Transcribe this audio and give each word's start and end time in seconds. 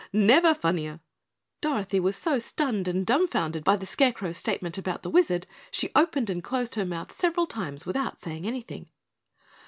Never 0.13 0.55
funnier!" 0.55 0.99
Dorothy 1.61 1.99
was 1.99 2.15
so 2.15 2.39
stunned 2.39 2.87
and 2.87 3.05
dumbfounded 3.05 3.63
by 3.63 3.75
the 3.75 3.85
Scarecrow's 3.85 4.35
statement 4.35 4.79
about 4.79 5.03
the 5.03 5.11
Wizard, 5.11 5.45
she 5.69 5.91
opened 5.95 6.27
and 6.27 6.43
closed 6.43 6.73
her 6.73 6.85
mouth 6.85 7.11
several 7.13 7.45
times 7.45 7.85
without 7.85 8.19
saying 8.19 8.47
anything. 8.47 8.89